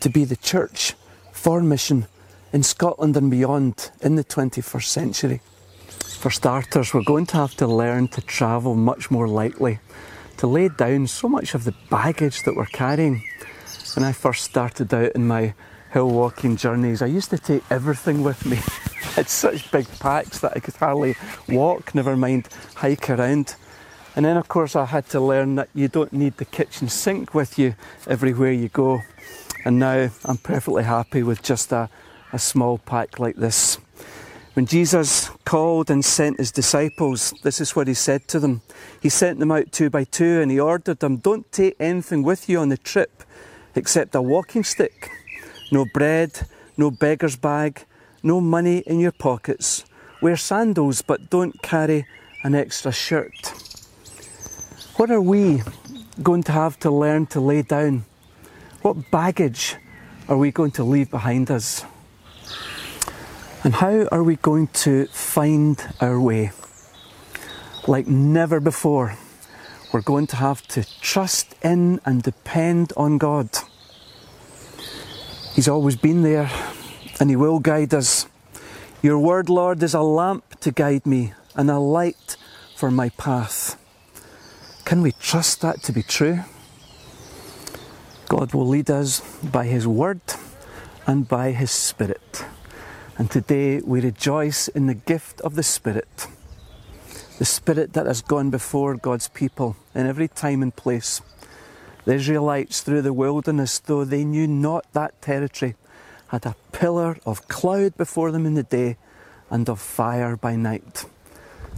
to 0.00 0.08
be 0.08 0.24
the 0.24 0.36
church 0.36 0.94
for 1.32 1.60
mission 1.60 2.06
in 2.52 2.62
Scotland 2.62 3.16
and 3.16 3.30
beyond 3.30 3.90
in 4.00 4.14
the 4.14 4.24
21st 4.24 4.84
century. 4.84 5.40
For 6.04 6.30
starters, 6.30 6.92
we're 6.92 7.02
going 7.04 7.26
to 7.26 7.36
have 7.36 7.54
to 7.56 7.66
learn 7.66 8.08
to 8.08 8.20
travel 8.20 8.74
much 8.74 9.10
more 9.10 9.28
lightly, 9.28 9.78
to 10.38 10.46
lay 10.46 10.68
down 10.68 11.06
so 11.06 11.28
much 11.28 11.54
of 11.54 11.64
the 11.64 11.74
baggage 11.90 12.42
that 12.42 12.56
we're 12.56 12.66
carrying. 12.66 13.22
When 13.94 14.04
I 14.04 14.12
first 14.12 14.44
started 14.44 14.92
out 14.92 15.12
in 15.12 15.26
my 15.26 15.54
hill 15.92 16.10
walking 16.10 16.56
journeys, 16.56 17.02
I 17.02 17.06
used 17.06 17.30
to 17.30 17.38
take 17.38 17.62
everything 17.70 18.22
with 18.22 18.44
me. 18.46 18.58
had 19.18 19.28
such 19.28 19.70
big 19.72 19.86
packs 19.98 20.38
that 20.40 20.52
I 20.54 20.60
could 20.60 20.76
hardly 20.76 21.16
walk, 21.48 21.94
never 21.94 22.16
mind 22.16 22.48
hike 22.76 23.10
around. 23.10 23.56
And 24.14 24.24
then, 24.24 24.36
of 24.36 24.48
course, 24.48 24.76
I 24.76 24.84
had 24.84 25.08
to 25.10 25.20
learn 25.20 25.56
that 25.56 25.68
you 25.74 25.88
don't 25.88 26.12
need 26.12 26.36
the 26.36 26.44
kitchen 26.44 26.88
sink 26.88 27.34
with 27.34 27.58
you 27.58 27.74
everywhere 28.06 28.52
you 28.52 28.68
go. 28.68 29.00
And 29.64 29.78
now 29.78 30.10
I'm 30.24 30.38
perfectly 30.38 30.84
happy 30.84 31.22
with 31.22 31.42
just 31.42 31.72
a, 31.72 31.88
a 32.32 32.38
small 32.38 32.78
pack 32.78 33.18
like 33.18 33.36
this. 33.36 33.78
When 34.58 34.66
Jesus 34.66 35.30
called 35.44 35.88
and 35.88 36.04
sent 36.04 36.38
his 36.38 36.50
disciples, 36.50 37.32
this 37.44 37.60
is 37.60 37.76
what 37.76 37.86
he 37.86 37.94
said 37.94 38.26
to 38.26 38.40
them. 38.40 38.62
He 39.00 39.08
sent 39.08 39.38
them 39.38 39.52
out 39.52 39.70
two 39.70 39.88
by 39.88 40.02
two 40.02 40.40
and 40.40 40.50
he 40.50 40.58
ordered 40.58 40.98
them, 40.98 41.18
Don't 41.18 41.46
take 41.52 41.76
anything 41.78 42.24
with 42.24 42.48
you 42.48 42.58
on 42.58 42.68
the 42.68 42.76
trip 42.76 43.22
except 43.76 44.16
a 44.16 44.20
walking 44.20 44.64
stick, 44.64 45.12
no 45.70 45.86
bread, 45.94 46.44
no 46.76 46.90
beggar's 46.90 47.36
bag, 47.36 47.84
no 48.24 48.40
money 48.40 48.78
in 48.78 48.98
your 48.98 49.12
pockets. 49.12 49.84
Wear 50.20 50.36
sandals, 50.36 51.02
but 51.02 51.30
don't 51.30 51.62
carry 51.62 52.04
an 52.42 52.56
extra 52.56 52.90
shirt. 52.90 53.52
What 54.96 55.12
are 55.12 55.22
we 55.22 55.62
going 56.20 56.42
to 56.42 56.52
have 56.52 56.80
to 56.80 56.90
learn 56.90 57.26
to 57.26 57.38
lay 57.40 57.62
down? 57.62 58.06
What 58.82 59.08
baggage 59.12 59.76
are 60.28 60.36
we 60.36 60.50
going 60.50 60.72
to 60.72 60.82
leave 60.82 61.12
behind 61.12 61.48
us? 61.48 61.84
And 63.68 63.74
how 63.74 64.08
are 64.10 64.22
we 64.22 64.36
going 64.36 64.68
to 64.88 65.04
find 65.08 65.76
our 66.00 66.18
way? 66.18 66.52
Like 67.86 68.06
never 68.06 68.60
before, 68.60 69.18
we're 69.92 70.00
going 70.00 70.26
to 70.28 70.36
have 70.36 70.66
to 70.68 70.86
trust 71.02 71.54
in 71.62 72.00
and 72.06 72.22
depend 72.22 72.94
on 72.96 73.18
God. 73.18 73.50
He's 75.52 75.68
always 75.68 75.96
been 75.96 76.22
there 76.22 76.50
and 77.20 77.28
He 77.28 77.36
will 77.36 77.58
guide 77.58 77.92
us. 77.92 78.26
Your 79.02 79.18
word, 79.18 79.50
Lord, 79.50 79.82
is 79.82 79.92
a 79.92 80.00
lamp 80.00 80.58
to 80.60 80.70
guide 80.70 81.04
me 81.04 81.34
and 81.54 81.70
a 81.70 81.78
light 81.78 82.38
for 82.74 82.90
my 82.90 83.10
path. 83.10 83.76
Can 84.86 85.02
we 85.02 85.12
trust 85.12 85.60
that 85.60 85.82
to 85.82 85.92
be 85.92 86.02
true? 86.02 86.40
God 88.30 88.54
will 88.54 88.66
lead 88.66 88.90
us 88.90 89.20
by 89.44 89.66
His 89.66 89.86
word 89.86 90.22
and 91.06 91.28
by 91.28 91.52
His 91.52 91.70
Spirit. 91.70 92.46
And 93.18 93.28
today 93.28 93.80
we 93.80 94.00
rejoice 94.00 94.68
in 94.68 94.86
the 94.86 94.94
gift 94.94 95.40
of 95.40 95.56
the 95.56 95.64
Spirit. 95.64 96.28
the 97.38 97.44
Spirit 97.44 97.92
that 97.94 98.06
has 98.06 98.22
gone 98.22 98.50
before 98.50 98.94
God's 98.94 99.28
people 99.28 99.76
in 99.92 100.06
every 100.06 100.28
time 100.28 100.62
and 100.62 100.74
place. 100.74 101.20
The 102.04 102.14
Israelites 102.14 102.80
through 102.80 103.02
the 103.02 103.12
wilderness, 103.12 103.80
though 103.80 104.04
they 104.04 104.24
knew 104.24 104.46
not 104.46 104.86
that 104.92 105.20
territory, 105.20 105.74
had 106.28 106.46
a 106.46 106.54
pillar 106.70 107.18
of 107.26 107.48
cloud 107.48 107.96
before 107.96 108.30
them 108.30 108.46
in 108.46 108.54
the 108.54 108.62
day 108.62 108.96
and 109.50 109.68
of 109.68 109.80
fire 109.80 110.36
by 110.36 110.54
night. 110.54 111.04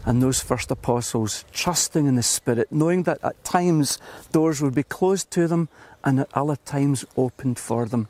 And 0.05 0.23
those 0.23 0.41
first 0.41 0.71
apostles, 0.71 1.47
trusting 1.53 2.07
in 2.07 2.17
the 2.17 2.23
Spirit, 2.23 2.69
knowing 2.71 3.05
that 3.05 3.23
at 3.23 3.43
times 3.45 3.99
doors 4.31 4.61
would 4.61 4.75
be 4.75 4.83
closed 4.83 5.31
to 5.33 5.49
them 5.49 5.71
and 6.05 6.21
at 6.21 6.29
other 6.35 6.57
times 6.57 7.07
opened 7.17 7.59
for 7.59 7.87
them. 7.87 8.09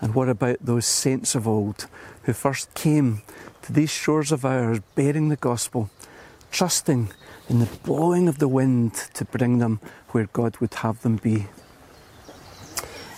And 0.00 0.14
what 0.14 0.28
about 0.28 0.58
those 0.60 0.86
saints 0.86 1.34
of 1.34 1.48
old 1.48 1.86
who 2.24 2.32
first 2.32 2.72
came 2.74 3.22
to 3.62 3.72
these 3.72 3.90
shores 3.90 4.32
of 4.32 4.44
ours 4.44 4.80
bearing 4.94 5.28
the 5.28 5.36
gospel, 5.36 5.90
trusting 6.50 7.10
in 7.48 7.58
the 7.58 7.68
blowing 7.84 8.28
of 8.28 8.38
the 8.38 8.48
wind 8.48 8.94
to 9.14 9.24
bring 9.24 9.58
them 9.58 9.80
where 10.10 10.28
God 10.32 10.56
would 10.58 10.74
have 10.74 11.02
them 11.02 11.16
be? 11.16 11.46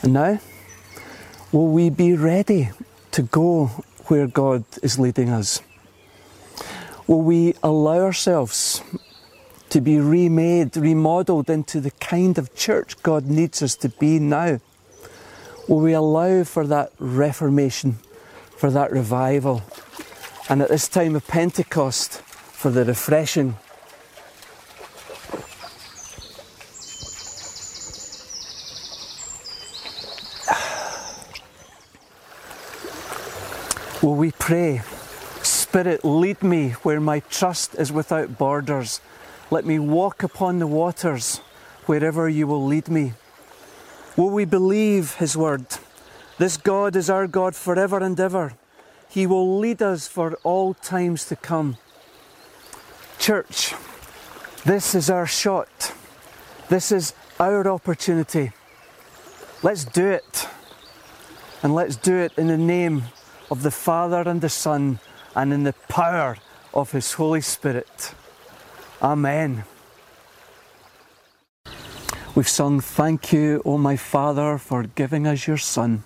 And 0.02 0.12
now, 0.12 0.38
will 1.52 1.68
we 1.68 1.90
be 1.90 2.14
ready 2.14 2.71
to 3.12 3.23
go 3.23 3.66
where 4.06 4.26
God 4.26 4.64
is 4.83 4.99
leading 4.99 5.30
us? 5.30 5.61
Will 7.06 7.23
we 7.23 7.54
allow 7.62 8.00
ourselves 8.00 8.83
to 9.71 9.80
be 9.80 9.99
remade, 9.99 10.76
remodelled 10.76 11.50
into 11.50 11.80
the 11.80 11.90
kind 11.92 12.38
of 12.38 12.54
church 12.54 13.02
God 13.02 13.26
needs 13.26 13.62
us 13.62 13.75
to 13.76 13.88
be 13.88 14.18
now? 14.18 14.61
Will 15.68 15.80
we 15.80 15.92
allow 15.94 16.44
for 16.44 16.64
that 16.68 16.92
reformation, 17.00 17.94
for 18.56 18.70
that 18.70 18.92
revival, 18.92 19.64
and 20.49 20.62
at 20.62 20.68
this 20.68 20.87
time 20.87 21.16
of 21.16 21.26
Pentecost, 21.26 22.20
for 22.20 22.70
the 22.70 22.85
refreshing? 22.85 23.56
Will 34.02 34.14
we 34.14 34.30
pray? 34.30 34.82
Spirit, 35.42 36.04
lead 36.04 36.44
me 36.44 36.70
where 36.85 37.00
my 37.00 37.18
trust 37.18 37.75
is 37.75 37.90
without 37.90 38.38
borders. 38.38 39.00
Let 39.50 39.64
me 39.64 39.80
walk 39.80 40.23
upon 40.23 40.61
the 40.61 40.68
waters 40.68 41.38
wherever 41.87 42.28
you 42.28 42.46
will 42.46 42.64
lead 42.64 42.88
me. 42.88 43.14
Will 44.16 44.30
we 44.30 44.44
believe 44.44 45.14
His 45.16 45.37
word? 45.37 45.66
This 46.38 46.56
God 46.56 46.96
is 46.96 47.11
our 47.11 47.26
God 47.26 47.54
forever 47.54 47.99
and 47.99 48.18
ever. 48.18 48.54
He 49.08 49.26
will 49.26 49.58
lead 49.58 49.82
us 49.82 50.08
for 50.08 50.35
all 50.42 50.75
times 50.75 51.26
to 51.26 51.37
come. 51.37 51.76
Church, 53.18 53.75
this 54.64 54.94
is 54.94 55.11
our 55.11 55.26
shot. 55.26 55.92
This 56.68 56.90
is 56.90 57.14
our 57.38 57.66
opportunity. 57.68 58.52
Let's 59.62 59.85
do 59.85 60.06
it. 60.06 60.49
And 61.62 61.75
let's 61.75 61.96
do 61.96 62.16
it 62.16 62.32
in 62.37 62.49
the 62.49 62.58
name 62.58 63.04
of 63.50 63.62
the 63.62 63.70
Father 63.70 64.23
and 64.26 64.40
the 64.40 64.49
Son 64.49 64.99
and 65.35 65.52
in 65.52 65.64
the 65.64 65.75
power 65.88 66.37
of 66.75 66.92
His 66.92 67.12
Holy 67.12 67.40
Spirit. 67.40 68.14
Amen. 69.02 69.64
We've 72.37 72.47
sung, 72.47 72.81
Thank 72.81 73.33
you, 73.33 73.62
O 73.64 73.78
my 73.78 73.97
Father, 73.97 74.59
for 74.59 74.83
giving 74.83 75.26
us 75.26 75.47
your 75.47 75.57
Son 75.57 76.05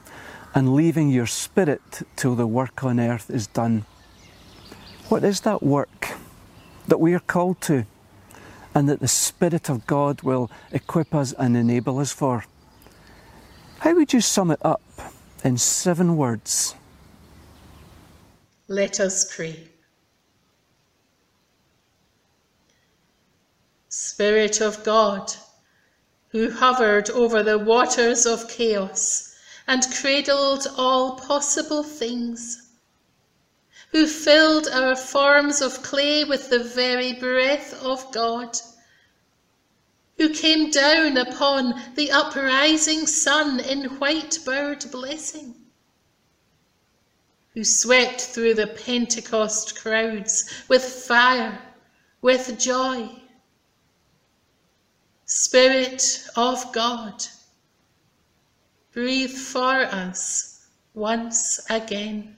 and 0.55 0.77
leaving 0.77 1.11
your 1.11 1.27
Spirit 1.27 2.07
till 2.15 2.37
the 2.37 2.47
work 2.47 2.85
on 2.85 3.01
earth 3.01 3.29
is 3.31 3.49
done. 3.49 3.85
What 5.09 5.25
is 5.25 5.41
that 5.41 5.61
work 5.61 6.13
that 6.87 7.01
we 7.01 7.15
are 7.15 7.19
called 7.19 7.61
to 7.63 7.85
and 8.77 8.89
that 8.89 9.01
the 9.01 9.09
Spirit 9.09 9.69
of 9.69 9.89
God 9.89 10.23
will 10.23 10.49
equip 10.71 11.17
us 11.17 11.33
and 11.33 11.57
enable 11.57 11.99
us 11.99 12.13
for? 12.13 12.45
How 13.81 13.97
would 13.97 14.13
you 14.13 14.21
sum 14.21 14.53
it 14.53 14.61
up 14.63 14.83
in 15.43 15.59
seven 15.59 16.17
words? 16.17 16.77
Let 18.69 19.01
us 19.01 19.35
pray. 19.35 19.65
Spirit 23.89 24.61
of 24.61 24.85
God, 24.85 25.33
who 26.31 26.51
hovered 26.51 27.11
over 27.11 27.43
the 27.43 27.59
waters 27.59 28.25
of 28.25 28.49
chaos 28.49 29.35
and 29.67 29.83
cradled 30.01 30.67
all 30.77 31.17
possible 31.17 31.83
things, 31.83 32.69
who 33.91 34.07
filled 34.07 34.69
our 34.69 34.95
forms 34.95 35.61
of 35.61 35.83
clay 35.83 36.23
with 36.25 36.49
the 36.51 36.63
very 36.63 37.13
breath 37.13 37.75
of 37.83 38.13
God, 38.13 38.57
who 40.19 40.29
came 40.29 40.71
down 40.71 41.17
upon 41.17 41.75
the 41.97 42.11
uprising 42.13 43.07
sun 43.07 43.59
in 43.59 43.85
white 43.99 44.39
bird 44.45 44.85
blessing, 44.93 45.55
who 47.55 47.65
swept 47.65 48.21
through 48.21 48.55
the 48.55 48.69
Pentecost 48.69 49.81
crowds 49.81 50.49
with 50.69 50.85
fire, 50.85 51.61
with 52.23 52.57
joy. 52.59 53.09
Spirit 55.33 56.27
of 56.35 56.73
God, 56.73 57.25
breathe 58.93 59.31
for 59.31 59.83
us 59.85 60.67
once 60.93 61.61
again. 61.71 62.35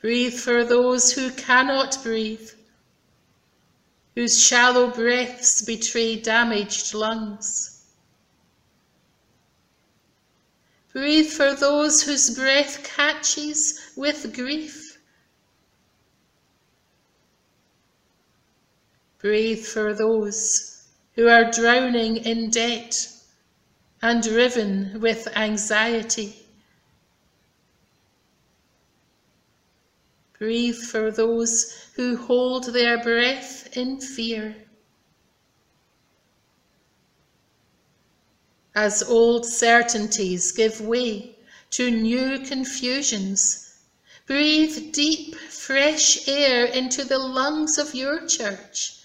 Breathe 0.00 0.34
for 0.34 0.64
those 0.64 1.12
who 1.12 1.30
cannot 1.30 2.02
breathe, 2.02 2.50
whose 4.16 4.42
shallow 4.42 4.88
breaths 4.88 5.62
betray 5.62 6.16
damaged 6.16 6.92
lungs. 6.92 7.84
Breathe 10.92 11.30
for 11.30 11.54
those 11.54 12.02
whose 12.02 12.30
breath 12.30 12.82
catches 12.82 13.78
with 13.94 14.34
grief. 14.34 14.81
Breathe 19.22 19.64
for 19.64 19.94
those 19.94 20.88
who 21.14 21.28
are 21.28 21.48
drowning 21.48 22.16
in 22.16 22.50
debt 22.50 23.06
and 24.02 24.26
riven 24.26 25.00
with 25.00 25.28
anxiety. 25.36 26.44
Breathe 30.40 30.76
for 30.76 31.12
those 31.12 31.86
who 31.94 32.16
hold 32.16 32.72
their 32.72 33.00
breath 33.00 33.76
in 33.76 34.00
fear. 34.00 34.56
As 38.74 39.04
old 39.04 39.46
certainties 39.46 40.50
give 40.50 40.80
way 40.80 41.36
to 41.70 41.92
new 41.92 42.40
confusions, 42.40 43.76
breathe 44.26 44.92
deep, 44.92 45.36
fresh 45.36 46.26
air 46.26 46.64
into 46.64 47.04
the 47.04 47.20
lungs 47.20 47.78
of 47.78 47.94
your 47.94 48.26
church. 48.26 48.98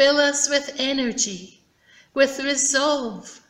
Fill 0.00 0.16
us 0.16 0.48
with 0.48 0.76
energy, 0.78 1.60
with 2.14 2.38
resolve, 2.38 3.42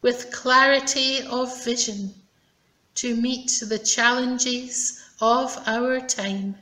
with 0.00 0.30
clarity 0.30 1.26
of 1.26 1.64
vision 1.64 2.14
to 2.94 3.16
meet 3.16 3.50
the 3.68 3.80
challenges 3.80 5.02
of 5.20 5.60
our 5.66 5.98
time. 5.98 6.54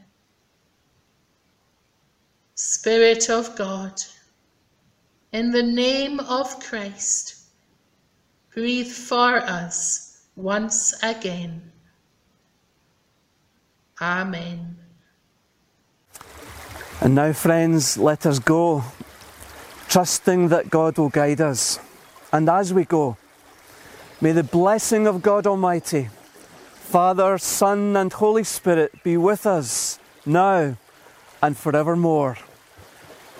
Spirit 2.54 3.28
of 3.28 3.54
God, 3.56 4.00
in 5.32 5.50
the 5.50 5.62
name 5.62 6.18
of 6.20 6.58
Christ, 6.60 7.42
breathe 8.54 8.90
for 8.90 9.36
us 9.36 10.22
once 10.34 10.94
again. 11.02 11.72
Amen. 14.00 14.83
And 17.04 17.14
now, 17.14 17.34
friends, 17.34 17.98
let 17.98 18.24
us 18.24 18.38
go, 18.38 18.82
trusting 19.88 20.48
that 20.48 20.70
God 20.70 20.96
will 20.96 21.10
guide 21.10 21.38
us. 21.38 21.78
And 22.32 22.48
as 22.48 22.72
we 22.72 22.86
go, 22.86 23.18
may 24.22 24.32
the 24.32 24.42
blessing 24.42 25.06
of 25.06 25.20
God 25.20 25.46
Almighty, 25.46 26.08
Father, 26.72 27.36
Son, 27.36 27.94
and 27.94 28.10
Holy 28.10 28.42
Spirit 28.42 29.02
be 29.02 29.18
with 29.18 29.44
us 29.44 29.98
now 30.24 30.78
and 31.42 31.54
forevermore. 31.54 32.38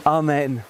Amen. 0.05 0.65